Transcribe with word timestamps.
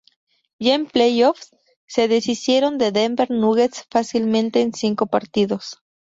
Ya 0.57 0.73
en 0.73 0.87
playoffs, 0.87 1.55
se 1.85 2.07
deshicieron 2.07 2.79
de 2.79 2.91
Denver 2.91 3.29
Nuggets 3.29 3.85
fácilmente 3.91 4.61
en 4.61 4.73
cinco 4.73 5.05
partidos. 5.05 5.77